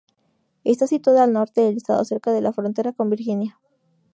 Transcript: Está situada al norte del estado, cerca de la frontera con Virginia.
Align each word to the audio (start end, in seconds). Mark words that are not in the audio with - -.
Está 0.63 0.87
situada 0.87 1.23
al 1.23 1.31
norte 1.31 1.61
del 1.61 1.77
estado, 1.77 2.03
cerca 2.05 2.31
de 2.31 2.41
la 2.41 2.53
frontera 2.53 2.91
con 2.91 3.11
Virginia. 3.11 3.59